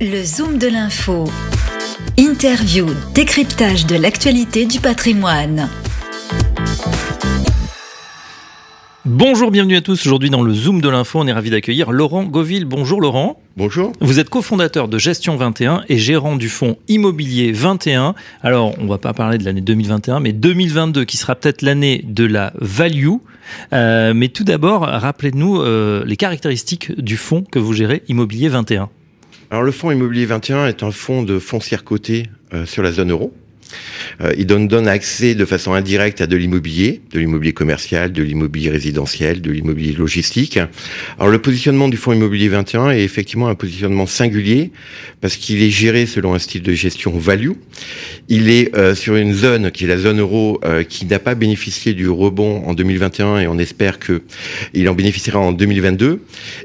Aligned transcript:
Le 0.00 0.22
Zoom 0.22 0.58
de 0.58 0.68
l'info. 0.68 1.24
Interview, 2.18 2.86
décryptage 3.16 3.84
de 3.84 3.96
l'actualité 3.96 4.64
du 4.64 4.78
patrimoine. 4.78 5.68
Bonjour, 9.04 9.50
bienvenue 9.50 9.74
à 9.74 9.80
tous. 9.80 10.06
Aujourd'hui 10.06 10.30
dans 10.30 10.42
le 10.42 10.54
Zoom 10.54 10.80
de 10.80 10.88
l'info, 10.88 11.18
on 11.18 11.26
est 11.26 11.32
ravi 11.32 11.50
d'accueillir 11.50 11.90
Laurent 11.90 12.22
Goville. 12.22 12.64
Bonjour 12.64 13.00
Laurent. 13.00 13.42
Bonjour. 13.56 13.90
Vous 14.00 14.20
êtes 14.20 14.30
cofondateur 14.30 14.86
de 14.86 14.98
Gestion 14.98 15.36
21 15.36 15.82
et 15.88 15.98
gérant 15.98 16.36
du 16.36 16.48
fonds 16.48 16.76
Immobilier 16.86 17.50
21. 17.50 18.14
Alors, 18.44 18.78
on 18.78 18.86
va 18.86 18.98
pas 18.98 19.14
parler 19.14 19.36
de 19.36 19.44
l'année 19.44 19.62
2021, 19.62 20.20
mais 20.20 20.32
2022 20.32 21.06
qui 21.06 21.16
sera 21.16 21.34
peut-être 21.34 21.62
l'année 21.62 22.04
de 22.06 22.24
la 22.24 22.52
value. 22.60 23.14
Euh, 23.72 24.14
mais 24.14 24.28
tout 24.28 24.44
d'abord, 24.44 24.82
rappelez-nous 24.82 25.60
euh, 25.60 26.04
les 26.06 26.16
caractéristiques 26.16 27.00
du 27.00 27.16
fonds 27.16 27.42
que 27.42 27.58
vous 27.58 27.72
gérez, 27.72 28.04
Immobilier 28.06 28.48
21. 28.48 28.90
Alors 29.50 29.62
le 29.62 29.72
fonds 29.72 29.90
Immobilier 29.90 30.26
21 30.26 30.66
est 30.66 30.82
un 30.82 30.90
fonds 30.90 31.22
de 31.22 31.38
foncière 31.38 31.82
cotée 31.82 32.26
euh, 32.52 32.66
sur 32.66 32.82
la 32.82 32.92
zone 32.92 33.10
euro. 33.10 33.32
Euh, 34.20 34.32
il 34.36 34.46
donne, 34.46 34.88
accès 34.88 35.34
de 35.34 35.44
façon 35.44 35.72
indirecte 35.74 36.20
à 36.20 36.26
de 36.26 36.36
l'immobilier, 36.36 37.00
de 37.12 37.18
l'immobilier 37.18 37.52
commercial, 37.52 38.12
de 38.12 38.22
l'immobilier 38.22 38.70
résidentiel, 38.70 39.40
de 39.40 39.50
l'immobilier 39.50 39.92
logistique. 39.92 40.58
Alors 41.18 41.30
le 41.30 41.38
positionnement 41.38 41.88
du 41.88 41.96
fonds 41.96 42.12
immobilier 42.12 42.48
21 42.48 42.90
est 42.90 43.02
effectivement 43.02 43.48
un 43.48 43.54
positionnement 43.54 44.06
singulier 44.06 44.70
parce 45.20 45.36
qu'il 45.36 45.62
est 45.62 45.70
géré 45.70 46.06
selon 46.06 46.34
un 46.34 46.38
style 46.38 46.62
de 46.62 46.72
gestion 46.72 47.16
value. 47.18 47.52
Il 48.28 48.50
est 48.50 48.74
euh, 48.76 48.94
sur 48.94 49.16
une 49.16 49.34
zone 49.34 49.70
qui 49.70 49.84
est 49.84 49.88
la 49.88 49.98
zone 49.98 50.20
euro 50.20 50.60
euh, 50.64 50.84
qui 50.84 51.06
n'a 51.06 51.18
pas 51.18 51.34
bénéficié 51.34 51.94
du 51.94 52.08
rebond 52.08 52.62
en 52.66 52.74
2021 52.74 53.40
et 53.40 53.46
on 53.46 53.58
espère 53.58 53.98
que 53.98 54.22
il 54.74 54.88
en 54.88 54.94
bénéficiera 54.94 55.38
en 55.38 55.52
2022. 55.52 56.22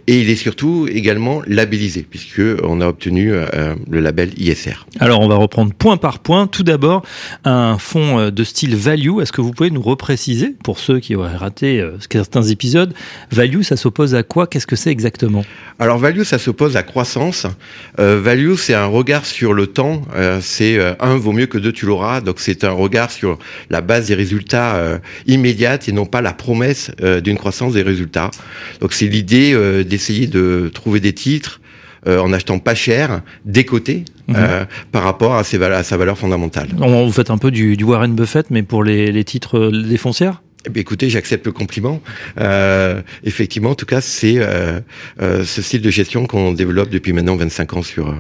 Et 0.08 0.20
il 0.20 0.30
est 0.30 0.36
surtout 0.36 0.88
également 0.92 1.42
labellisé 1.48 2.06
puisque 2.10 2.42
on 2.64 2.82
a 2.82 2.88
obtenu 2.88 3.32
le 3.90 4.00
label 4.00 4.32
ISR. 4.38 4.86
Alors 5.00 5.22
on 5.22 5.28
va 5.28 5.36
reprendre 5.36 5.74
point 5.74 5.98
par 5.98 6.20
point. 6.20 6.48
Tout 6.48 6.64
d'abord, 6.64 6.93
un 7.46 7.78
fonds 7.78 8.20
euh, 8.20 8.32
de 8.32 8.44
style 8.44 8.76
value. 8.76 9.20
Est-ce 9.22 9.32
que 9.32 9.42
vous 9.42 9.52
pouvez 9.52 9.72
nous 9.72 9.82
repréciser 9.82 10.56
pour 10.64 10.80
ceux 10.80 11.00
qui 11.00 11.16
auraient 11.16 11.36
raté 11.36 11.80
euh, 11.80 11.98
certains 12.12 12.44
épisodes 12.44 12.94
Value, 13.32 13.62
ça 13.62 13.78
s'oppose 13.78 14.16
à 14.16 14.24
quoi? 14.24 14.48
Qu'est-ce 14.48 14.68
que 14.68 14.76
c'est 14.76 14.92
exactement? 14.92 15.44
Alors 15.80 15.98
value, 15.98 16.24
ça 16.24 16.40
s'oppose 16.40 16.78
à 16.78 16.84
croissance. 16.84 17.48
Euh, 18.00 18.20
value, 18.22 18.56
c'est 18.56 18.74
un 18.74 18.86
regard 18.86 19.26
sur 19.26 19.54
le 19.54 19.68
temps. 19.68 20.02
C'est 20.42 20.80
un 21.00 21.16
vaut 21.16 21.32
mieux 21.32 21.48
que 21.48 21.58
deux, 21.58 21.72
tu 21.72 21.86
l'auras. 21.86 22.22
Donc 22.22 22.40
c'est 22.40 22.64
un 22.64 22.72
regard 22.72 23.12
sur 23.12 23.40
la 23.70 23.82
base 23.82 24.08
des 24.08 24.16
résultats 24.16 25.00
immédiats 25.28 25.80
et 25.88 25.92
non 25.92 26.06
pas 26.06 26.22
la 26.22 26.34
promesse 26.34 26.92
d'une 27.24 27.38
croissance 27.38 27.74
des 27.74 27.82
résultats. 27.82 28.32
Donc 28.82 28.94
c'est 28.94 29.08
l'idée 29.08 29.84
d'essayer 29.84 30.28
de 30.28 30.72
trouver 30.74 31.00
des 31.00 31.14
titres 31.14 31.60
euh, 32.08 32.20
en 32.20 32.32
achetant 32.34 32.60
pas 32.60 32.76
cher, 32.76 33.22
décotés 33.46 34.06
Mhm. 34.28 34.36
euh, 34.38 34.66
par 34.94 35.04
rapport 35.04 35.36
à, 35.36 35.44
ses 35.44 35.62
à 35.62 35.84
sa 35.84 35.98
valeur 35.98 36.18
fondamentale. 36.18 36.70
On, 36.80 37.06
Vous 37.06 37.12
faites 37.12 37.30
un 37.30 37.38
peu 37.38 37.52
du, 37.52 37.76
du 37.76 37.84
Warren 37.84 38.16
Buffett, 38.16 38.46
mais 38.52 38.64
pour 38.64 38.84
les, 38.84 39.12
les 39.12 39.24
titres 39.26 39.58
euh, 39.58 39.84
des 39.84 39.98
foncières? 39.98 40.42
Eh 40.66 40.80
écoutez, 40.80 41.10
j'accepte 41.10 41.46
le 41.46 41.52
compliment. 41.52 42.02
Euh, 42.40 43.02
effectivement, 43.24 43.72
en 43.72 43.76
tout 43.76 43.86
cas, 43.86 44.02
c'est 44.02 44.36
euh, 44.38 44.80
euh, 45.22 45.44
ce 45.44 45.62
style 45.62 45.82
de 45.82 45.90
gestion 45.90 46.26
qu'on 46.26 46.54
développe 46.54 46.90
depuis 46.90 47.12
maintenant 47.12 47.36
25 47.36 47.74
ans 47.74 47.84
sur 47.84 48.10
euh, 48.10 48.14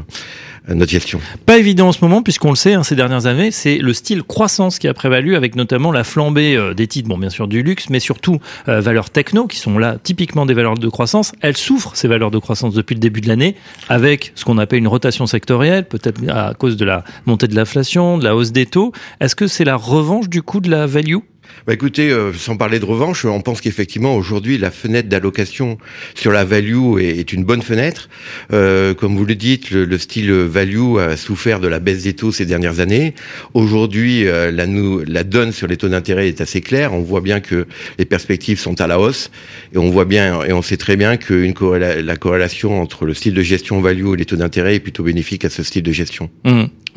notre 0.75 0.91
gestion. 0.91 1.19
Pas 1.45 1.58
évident 1.58 1.89
en 1.89 1.91
ce 1.91 1.99
moment, 2.02 2.21
puisqu'on 2.21 2.49
le 2.49 2.55
sait, 2.55 2.73
hein, 2.73 2.83
ces 2.83 2.95
dernières 2.95 3.25
années, 3.25 3.52
c'est 3.52 3.77
le 3.77 3.94
style 3.94 4.23
croissance 4.23 4.80
qui 4.80 4.88
a 4.88 4.94
prévalu, 4.94 5.36
avec 5.36 5.55
notamment 5.55 5.91
la 5.91 6.03
flambée 6.03 6.55
euh, 6.55 6.73
des 6.73 6.88
titres, 6.88 7.09
bon, 7.09 7.17
bien 7.17 7.30
sûr, 7.30 7.47
du 7.47 7.64
luxe, 7.64 7.89
mais 7.89 7.99
surtout 7.99 8.39
euh, 8.67 8.81
valeurs 8.81 9.09
techno, 9.09 9.47
qui 9.47 9.58
sont 9.58 9.77
là 9.77 9.97
typiquement 10.02 10.45
des 10.45 10.53
valeurs 10.53 10.75
de 10.75 10.89
croissance. 10.89 11.33
Elles 11.41 11.58
souffrent, 11.58 11.95
ces 11.95 12.08
valeurs 12.08 12.31
de 12.31 12.39
croissance, 12.39 12.73
depuis 12.73 12.95
le 12.95 12.99
début 12.99 13.21
de 13.21 13.27
l'année, 13.27 13.55
avec 13.89 14.31
ce 14.36 14.45
qu'on 14.45 14.58
appelle 14.58 14.80
une 14.80 14.88
rotation 14.88 15.27
sectorielle, 15.27 15.86
peut-être 15.86 16.21
à 16.30 16.53
cause 16.53 16.77
de 16.77 16.86
la 16.86 17.03
montée 17.25 17.47
de 17.47 17.55
l'inflation, 17.55 18.17
de 18.17 18.23
la 18.23 18.36
hausse 18.36 18.52
des 18.52 18.66
taux. 18.66 18.91
Est-ce 19.19 19.36
que 19.36 19.47
c'est 19.47 19.66
la 19.66 19.75
revanche 19.75 20.30
du 20.30 20.41
coup 20.41 20.59
de 20.59 20.69
la 20.69 20.88
value? 20.88 21.19
Bah 21.66 21.73
écoutez, 21.73 22.09
euh, 22.09 22.33
sans 22.33 22.58
parler 22.58 22.80
de 22.80 22.86
revanche, 22.86 23.23
on 23.23 23.39
pense 23.39 23.61
qu'effectivement 23.61 24.15
aujourd'hui 24.15 24.58
la 24.58 24.70
fenêtre 24.70 25.08
d'allocation 25.08 25.77
sur 26.14 26.33
la 26.33 26.43
value 26.43 26.99
est, 26.99 27.31
une 27.31 27.45
bonne 27.45 27.61
fenêtre. 27.61 28.09
Euh, 28.52 28.93
comme 28.93 29.15
vous 29.15 29.23
le 29.23 29.36
dites, 29.36 29.71
le, 29.71 29.86
le 29.86 29.98
style 29.98 30.30
value 30.32 30.98
a 30.98 31.15
souffert 31.15 31.61
de 31.61 31.70
la 31.70 31.80
baisse 31.80 32.03
des 32.03 32.14
taux 32.14 32.33
ces 32.33 32.45
dernières 32.45 32.82
années. 32.82 33.14
Aujourd'hui, 33.53 34.27
euh, 34.27 34.52
la, 34.52 35.23
donne 35.23 35.53
sur 35.53 35.67
les 35.67 35.77
taux 35.77 35.87
d'intérêt 35.87 36.27
est 36.27 36.42
assez 36.42 36.59
claire. 36.59 36.93
On 36.93 37.02
voit 37.02 37.21
bien 37.21 37.39
que 37.39 37.65
les 37.98 38.05
perspectives 38.05 38.59
sont 38.59 38.82
à 38.82 38.87
la 38.87 38.99
hausse 38.99 39.32
et 39.73 39.77
on 39.77 39.89
voit 39.89 40.05
bien 40.05 40.43
et 40.43 40.52
on 40.52 40.61
sait 40.61 40.77
très 40.77 40.98
bien 40.98 41.15
que 41.15 41.33
la 41.33 42.15
corrélation 42.17 42.82
entre 42.82 43.05
le 43.05 43.14
style 43.14 43.33
de 43.33 43.42
gestion 43.42 43.80
value 43.80 44.14
et 44.14 44.17
les 44.17 44.26
taux 44.26 44.36
d'intérêt 44.36 44.76
est 44.76 44.80
plutôt 44.82 45.03
bénéfique 45.03 45.45
à 45.45 45.49
ce 45.49 45.64
style 45.64 45.83
de 45.83 45.92
gestion. 45.93 46.30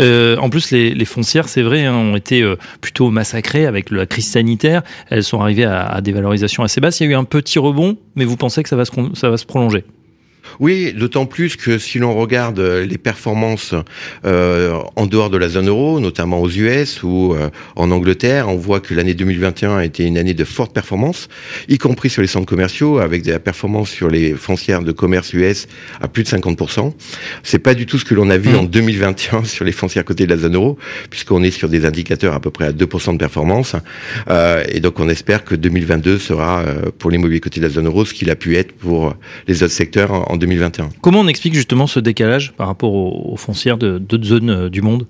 Euh, 0.00 0.36
en 0.36 0.50
plus, 0.50 0.72
les, 0.72 1.04
foncières, 1.04 1.48
c'est 1.48 1.62
vrai, 1.62 1.84
hein, 1.84 1.94
ont 1.94 2.16
été 2.16 2.44
plutôt 2.80 3.10
massacrées 3.10 3.66
avec 3.66 3.90
la 3.90 4.06
crise 4.06 4.26
Elles 5.10 5.24
sont 5.24 5.40
arrivées 5.40 5.64
à, 5.64 6.00
des 6.00 6.12
valorisations 6.12 6.62
assez 6.62 6.80
basses. 6.80 7.00
Il 7.00 7.04
y 7.04 7.08
a 7.08 7.12
eu 7.12 7.14
un 7.16 7.24
petit 7.24 7.58
rebond, 7.58 7.96
mais 8.14 8.24
vous 8.24 8.36
pensez 8.36 8.62
que 8.62 8.68
ça 8.68 8.76
va 8.76 8.84
se 8.84 9.44
prolonger? 9.44 9.84
Oui, 10.60 10.92
d'autant 10.92 11.26
plus 11.26 11.56
que 11.56 11.78
si 11.78 11.98
l'on 11.98 12.14
regarde 12.14 12.58
euh, 12.58 12.86
les 12.86 12.98
performances 12.98 13.74
euh, 14.24 14.78
en 14.96 15.06
dehors 15.06 15.30
de 15.30 15.36
la 15.36 15.48
zone 15.48 15.68
euro, 15.68 16.00
notamment 16.00 16.40
aux 16.40 16.50
US 16.50 17.02
ou 17.02 17.34
euh, 17.34 17.50
en 17.76 17.90
Angleterre, 17.90 18.48
on 18.48 18.56
voit 18.56 18.80
que 18.80 18.94
l'année 18.94 19.14
2021 19.14 19.76
a 19.76 19.84
été 19.84 20.04
une 20.04 20.18
année 20.18 20.34
de 20.34 20.44
forte 20.44 20.72
performance, 20.72 21.28
y 21.68 21.78
compris 21.78 22.10
sur 22.10 22.22
les 22.22 22.28
centres 22.28 22.46
commerciaux, 22.46 22.98
avec 22.98 23.22
des 23.22 23.38
performances 23.38 23.90
sur 23.90 24.08
les 24.08 24.32
foncières 24.32 24.82
de 24.82 24.92
commerce 24.92 25.32
US 25.34 25.66
à 26.00 26.08
plus 26.08 26.22
de 26.22 26.28
50%. 26.28 26.92
C'est 27.42 27.58
pas 27.58 27.74
du 27.74 27.86
tout 27.86 27.98
ce 27.98 28.04
que 28.04 28.14
l'on 28.14 28.30
a 28.30 28.38
vu 28.38 28.46
Mm. 28.52 28.56
en 28.56 28.62
2021 28.64 29.44
sur 29.44 29.64
les 29.64 29.72
foncières 29.72 30.04
côté 30.04 30.26
de 30.26 30.30
la 30.30 30.40
zone 30.40 30.54
euro, 30.54 30.78
puisqu'on 31.10 31.42
est 31.42 31.50
sur 31.50 31.68
des 31.68 31.84
indicateurs 31.84 32.34
à 32.34 32.40
peu 32.40 32.50
près 32.50 32.66
à 32.66 32.72
2% 32.72 33.12
de 33.12 33.18
performance. 33.18 33.76
Euh, 34.28 34.64
et 34.68 34.80
donc 34.80 34.98
on 35.00 35.08
espère 35.08 35.44
que 35.44 35.54
2022 35.54 36.18
sera 36.18 36.60
euh, 36.60 36.90
pour 36.98 37.10
l'immobilier 37.10 37.40
côté 37.40 37.60
de 37.60 37.66
la 37.66 37.72
zone 37.72 37.86
euro 37.86 38.04
ce 38.04 38.14
qu'il 38.14 38.30
a 38.30 38.36
pu 38.36 38.56
être 38.56 38.72
pour 38.72 39.14
les 39.48 39.62
autres 39.62 39.72
secteurs 39.72 40.30
en, 40.30 40.35
en 40.36 40.38
2021. 40.38 40.90
Comment 41.00 41.20
on 41.20 41.28
explique 41.28 41.54
justement 41.54 41.86
ce 41.86 41.98
décalage 42.00 42.52
par 42.52 42.68
rapport 42.68 42.92
aux, 42.92 43.32
aux 43.32 43.36
foncières 43.36 43.78
de 43.78 43.98
d'autres 43.98 44.26
zones 44.26 44.50
euh, 44.50 44.68
du 44.68 44.82
monde? 44.82 45.06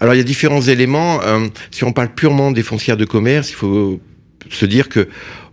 Alors 0.00 0.14
il 0.14 0.18
y 0.18 0.20
a 0.20 0.24
différents 0.24 0.60
éléments. 0.60 1.22
Euh, 1.22 1.48
si 1.70 1.84
on 1.84 1.92
parle 1.92 2.10
purement 2.14 2.50
des 2.52 2.62
foncières 2.62 2.96
de 2.96 3.04
commerce, 3.04 3.50
il 3.50 3.56
faut 3.56 4.00
se 4.48 4.66
dire 4.66 4.88
que 4.88 5.08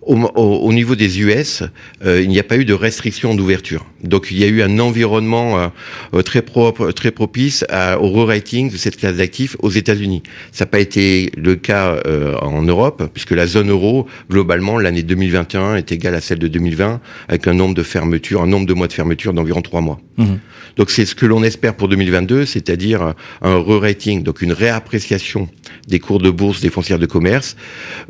au, 0.08 0.16
au- 0.16 0.60
au 0.68 0.74
niveau 0.74 0.96
des 0.96 1.20
US, 1.22 1.64
euh, 2.06 2.22
il 2.22 2.30
n'y 2.30 2.40
a 2.40 2.44
pas 2.44 2.58
eu 2.58 2.66
de 2.66 2.74
restriction 2.74 3.36
d'ouverture. 3.36 3.86
Donc 4.04 4.28
il 4.32 4.40
y 4.40 4.44
a 4.44 4.48
eu 4.48 4.62
un 4.62 4.80
environnement 4.80 5.60
euh, 5.60 5.68
euh, 6.14 6.22
très 6.22 6.42
propre, 6.42 6.92
très 6.92 7.12
propice 7.12 7.66
à- 7.70 8.00
au 8.00 8.10
re-rating 8.10 8.72
de 8.72 8.78
cette 8.78 8.98
classe 8.98 9.18
d'actifs 9.18 9.56
aux 9.60 9.70
États-Unis. 9.70 10.24
Ça 10.52 10.66
n'a 10.66 10.70
pas 10.72 10.80
été 10.80 11.32
le 11.38 11.56
cas 11.56 12.00
euh, 12.08 12.36
en 12.42 12.62
Europe, 12.62 13.10
puisque 13.14 13.32
la 13.32 13.48
zone 13.48 13.70
euro, 13.70 14.08
globalement, 14.32 14.80
l'année 14.80 15.04
2021 15.04 15.76
est 15.76 15.92
égale 15.92 16.16
à 16.16 16.22
celle 16.22 16.40
de 16.40 16.48
2020, 16.48 17.00
avec 17.28 17.48
un 17.48 17.54
nombre 17.54 17.76
de 17.76 17.84
fermetures, 17.84 18.42
un 18.42 18.48
nombre 18.48 18.66
de 18.66 18.74
mois 18.74 18.88
de 18.88 18.94
fermeture 18.94 19.34
d'environ 19.34 19.62
trois 19.62 19.82
mois. 19.82 20.00
Mhm. 20.18 20.40
Donc 20.78 20.90
c'est 20.92 21.06
ce 21.06 21.16
que 21.16 21.26
l'on 21.26 21.44
espère 21.44 21.74
pour 21.76 21.88
2022, 21.88 22.46
c'est-à-dire 22.46 23.14
un 23.42 23.56
re-rating, 23.58 24.24
donc 24.24 24.42
une 24.42 24.54
réappréciation 24.54 25.50
des 25.88 26.00
cours 26.00 26.20
de 26.20 26.30
bourse 26.30 26.62
des 26.62 26.70
foncières 26.70 27.00
de 27.00 27.06
commerce, 27.08 27.56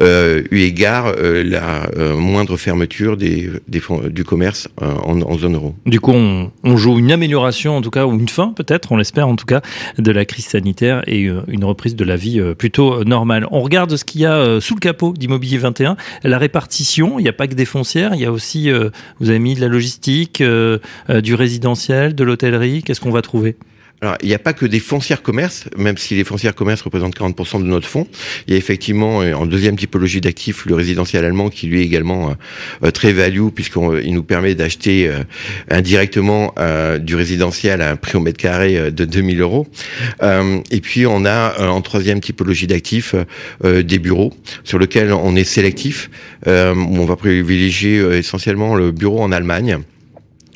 euh, 0.02 0.44
eu 0.52 0.60
égard 0.62 1.14
euh, 1.18 1.44
euh, 1.96 2.16
moindre 2.16 2.58
fermeture 2.58 3.18
des, 3.18 3.50
des 3.68 3.82
du 4.10 4.24
commerce 4.24 4.68
euh, 4.82 4.94
en, 5.04 5.38
zone 5.38 5.56
euro. 5.56 5.76
Du 5.86 6.00
coup, 6.00 6.12
on, 6.12 6.52
on 6.64 6.78
joue 6.78 6.98
une 6.98 7.12
amélioration, 7.12 7.78
en 7.78 7.82
tout 7.82 7.90
cas, 7.90 8.06
ou 8.06 8.14
une 8.14 8.30
fin, 8.30 8.54
peut-être, 8.54 8.92
on 8.92 8.98
l'espère, 8.98 9.28
en 9.28 9.36
tout 9.36 9.46
cas, 9.46 9.62
de 9.98 10.12
la 10.12 10.26
crise 10.26 10.46
sanitaire 10.46 11.04
et 11.08 11.26
euh, 11.26 11.42
une 11.48 11.64
reprise 11.64 11.96
de 11.96 12.04
la 12.04 12.16
vie 12.16 12.42
plutôt 12.58 13.04
normale. 13.04 13.48
On 13.52 13.62
regarde 13.62 13.96
ce 13.96 14.06
qu'il 14.06 14.22
y 14.22 14.26
a 14.26 14.60
sous 14.60 14.76
le 14.76 14.80
capot 14.80 15.14
d'Immobilier 15.14 15.58
21. 15.58 15.98
La 16.24 16.38
répartition, 16.38 17.20
il 17.20 17.24
n'y 17.24 17.30
a 17.30 17.34
pas 17.34 17.48
que 17.48 17.54
des 17.54 17.66
foncières, 17.66 18.14
il 18.14 18.22
y 18.22 18.26
a 18.26 18.32
aussi, 18.32 18.70
vous 19.20 19.30
avez 19.30 19.40
mis 19.40 19.56
de 19.56 19.62
la 19.62 19.68
logistique, 19.68 20.44
du 20.44 21.36
résidentiel, 21.36 22.16
de 22.16 22.24
l'hôtellerie. 22.24 22.84
Qu'est-ce 22.84 23.02
qu'on 23.02 23.12
va 23.12 23.22
trouver? 23.22 23.56
Il 24.22 24.28
n'y 24.28 24.36
a 24.36 24.40
pas 24.40 24.54
que 24.54 24.68
des 24.68 24.80
foncières 24.80 25.24
commerce, 25.24 25.66
même 25.76 25.98
si 25.98 26.14
les 26.14 26.24
foncières 26.24 26.54
commerce 26.54 26.82
représentent 26.82 27.18
40% 27.18 27.62
de 27.62 27.68
notre 27.68 27.88
fonds. 27.88 28.08
Il 28.48 28.52
y 28.52 28.54
a 28.54 28.58
effectivement, 28.58 29.24
euh, 29.24 29.34
en 29.34 29.48
deuxième 29.48 29.76
typologie 29.76 30.22
d'actifs, 30.22 30.66
le 30.68 30.76
résidentiel 30.76 31.26
allemand 31.26 31.50
qui 31.50 31.66
lui 31.66 31.82
est 31.82 31.86
également 31.86 32.30
euh, 32.30 32.34
euh, 32.84 32.92
très 32.92 33.12
value 33.12 33.48
puisqu'il 33.50 34.14
nous 34.14 34.24
permet 34.24 34.54
d'acheter 34.54 35.08
euh, 35.08 35.24
indirectement 35.72 36.54
du 37.00 37.16
résidentiel 37.16 37.82
à 37.82 37.92
un 37.92 37.96
prix 37.96 38.18
au 38.18 38.20
mètre 38.20 38.38
carré 38.38 38.92
de 38.92 39.06
2000 39.06 39.42
euros. 39.42 39.68
Et 40.22 40.82
puis, 40.82 41.06
on 41.06 41.26
a 41.26 41.68
en 41.68 41.82
troisième 41.82 42.20
typologie 42.20 42.68
d'actifs 42.68 43.16
des 43.64 44.00
bureaux 44.00 44.34
sur 44.64 44.80
lesquels 44.80 45.12
on 45.12 45.36
est 45.36 45.44
sélectif. 45.44 46.10
On 46.46 47.06
va 47.06 47.16
privilégier 47.16 47.98
essentiellement 48.18 48.76
le 48.76 48.92
bureau 48.92 49.22
en 49.22 49.32
Allemagne 49.32 49.80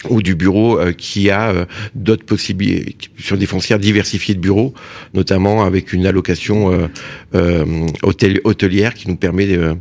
ou 0.09 0.21
du 0.21 0.35
bureau 0.35 0.79
euh, 0.79 0.93
qui 0.93 1.29
a 1.29 1.51
euh, 1.51 1.65
d'autres 1.95 2.25
possibilités 2.25 2.95
sur 3.19 3.37
des 3.37 3.45
foncières 3.45 3.79
diversifiées 3.79 4.35
de 4.35 4.39
bureaux, 4.39 4.73
notamment 5.13 5.63
avec 5.63 5.93
une 5.93 6.05
allocation 6.05 6.71
euh, 6.71 6.87
euh, 7.35 7.85
hôtel- 8.03 8.41
hôtelière 8.43 8.93
qui 8.93 9.07
nous 9.07 9.15
permet 9.15 9.45
de, 9.47 9.75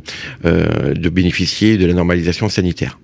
euh, 0.45 0.93
de 0.93 1.09
bénéficier 1.09 1.77
de 1.77 1.85
la 1.85 1.93
normalisation 1.93 2.49
sanitaire. 2.49 2.99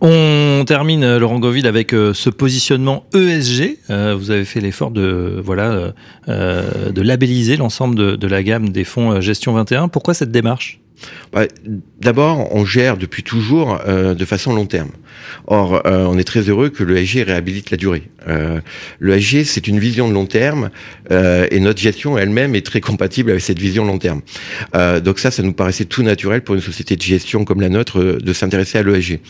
On 0.00 0.64
termine 0.66 1.16
Laurent 1.16 1.38
Goville 1.38 1.66
avec 1.66 1.92
ce 1.92 2.28
positionnement 2.28 3.06
ESG. 3.14 3.78
vous 3.88 4.30
avez 4.30 4.44
fait 4.44 4.60
l'effort 4.60 4.90
de 4.90 5.40
voilà 5.42 5.94
de 6.28 7.00
labelliser 7.00 7.56
l'ensemble 7.56 7.94
de, 7.94 8.16
de, 8.16 8.26
la 8.26 8.42
gamme 8.42 8.68
des 8.68 8.84
fonds 8.84 9.18
Gestion 9.22 9.54
21. 9.54 9.88
Pourquoi 9.88 10.12
cette 10.12 10.30
démarche? 10.30 10.80
Bah, 11.32 11.46
d'abord, 12.00 12.54
on 12.54 12.64
gère 12.64 12.96
depuis 12.96 13.22
toujours 13.22 13.80
euh, 13.86 14.14
de 14.14 14.24
façon 14.24 14.54
long 14.54 14.66
terme. 14.66 14.90
Or, 15.46 15.82
euh, 15.86 16.06
on 16.08 16.18
est 16.18 16.24
très 16.24 16.42
heureux 16.42 16.70
que 16.70 16.82
le 16.82 16.94
l'ESG 16.94 17.24
réhabilite 17.26 17.70
la 17.70 17.76
durée. 17.76 18.04
Euh, 18.28 18.60
L'ESG, 19.00 19.44
c'est 19.44 19.66
une 19.66 19.78
vision 19.78 20.08
de 20.08 20.14
long 20.14 20.26
terme 20.26 20.70
euh, 21.10 21.46
et 21.50 21.60
notre 21.60 21.80
gestion 21.80 22.16
elle-même 22.16 22.54
est 22.54 22.64
très 22.64 22.80
compatible 22.80 23.30
avec 23.30 23.42
cette 23.42 23.58
vision 23.58 23.84
long 23.84 23.98
terme. 23.98 24.22
Donc 25.02 25.18
ça, 25.18 25.30
ça 25.30 25.42
nous 25.42 25.52
paraissait 25.52 25.84
tout 25.84 26.02
naturel 26.02 26.42
pour 26.42 26.54
une 26.54 26.60
société 26.60 26.96
de 26.96 27.02
gestion 27.02 27.44
comme 27.44 27.60
la 27.60 27.68
nôtre 27.68 28.02
de 28.02 28.32
s'intéresser 28.32 28.78
à 28.78 28.82
l'ESG. 28.82 29.20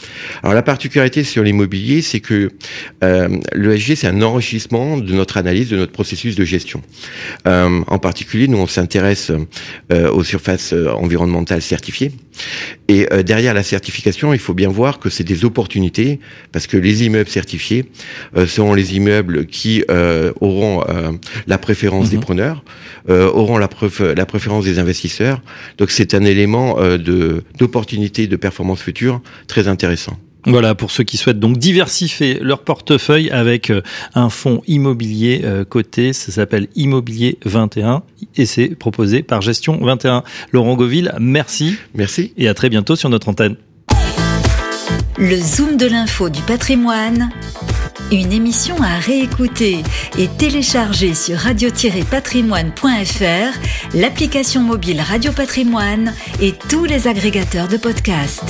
Alors 0.42 0.54
la 0.54 0.62
particularité 0.62 1.24
sur 1.24 1.42
l'immobilier, 1.42 2.02
c'est 2.02 2.20
que 2.20 2.50
l'ESG, 3.02 3.94
c'est 3.96 4.06
un 4.06 4.22
enrichissement 4.22 4.98
de 4.98 5.12
notre 5.12 5.36
analyse, 5.36 5.70
de 5.70 5.76
notre 5.76 5.92
processus 5.92 6.36
de 6.36 6.44
gestion. 6.44 6.82
en 7.46 7.98
particulier, 7.98 8.48
nous, 8.48 8.58
on 8.58 8.66
s'intéresse 8.66 9.32
aux 9.90 10.24
surfaces 10.24 10.72
environnementales 10.72 11.53
certifiées. 11.60 12.12
Et 12.88 13.06
derrière 13.24 13.54
la 13.54 13.62
certification, 13.62 14.34
il 14.34 14.40
faut 14.40 14.54
bien 14.54 14.68
voir 14.68 14.98
que 14.98 15.08
c'est 15.08 15.24
des 15.24 15.44
opportunités 15.44 16.20
parce 16.52 16.66
que 16.66 16.76
les 16.76 17.04
immeubles 17.04 17.30
certifiés 17.30 17.86
euh, 18.36 18.46
seront 18.46 18.74
les 18.74 18.96
immeubles 18.96 19.46
qui 19.46 19.84
euh, 19.90 20.32
auront 20.40 20.84
euh, 20.88 21.12
la 21.46 21.58
préférence 21.58 22.10
des 22.10 22.16
mhm. 22.16 22.22
preneurs, 22.22 22.64
auront 23.08 23.58
la, 23.58 23.68
la 24.16 24.26
préférence 24.26 24.64
des 24.64 24.78
investisseurs. 24.78 25.42
Donc 25.78 25.90
c'est 25.90 26.14
un 26.14 26.24
élément 26.24 26.76
de 26.80 27.44
d'opportunité 27.58 28.26
de 28.26 28.36
performance 28.36 28.80
future 28.80 29.20
très 29.46 29.68
intéressant. 29.68 30.18
Voilà, 30.46 30.74
pour 30.74 30.90
ceux 30.90 31.04
qui 31.04 31.16
souhaitent 31.16 31.40
donc 31.40 31.58
diversifier 31.58 32.38
leur 32.40 32.60
portefeuille 32.60 33.30
avec 33.30 33.72
un 34.14 34.28
fonds 34.28 34.62
immobilier 34.66 35.44
coté, 35.68 36.12
ça 36.12 36.32
s'appelle 36.32 36.68
Immobilier 36.76 37.38
21 37.44 38.02
et 38.36 38.46
c'est 38.46 38.68
proposé 38.68 39.22
par 39.22 39.40
Gestion 39.40 39.78
21. 39.80 40.22
Laurent 40.52 40.76
Goville, 40.76 41.12
merci. 41.18 41.76
Merci. 41.94 42.32
Et 42.36 42.48
à 42.48 42.54
très 42.54 42.68
bientôt 42.68 42.96
sur 42.96 43.08
notre 43.08 43.28
antenne. 43.28 43.56
Le 45.16 45.36
Zoom 45.36 45.76
de 45.76 45.86
l'info 45.86 46.28
du 46.28 46.42
patrimoine, 46.42 47.30
une 48.10 48.32
émission 48.32 48.74
à 48.82 48.98
réécouter 48.98 49.84
et 50.18 50.26
télécharger 50.26 51.14
sur 51.14 51.38
radio-patrimoine.fr, 51.38 53.94
l'application 53.94 54.62
mobile 54.62 55.00
Radio 55.00 55.30
Patrimoine 55.30 56.12
et 56.40 56.52
tous 56.68 56.84
les 56.84 57.06
agrégateurs 57.06 57.68
de 57.68 57.76
podcasts. 57.76 58.42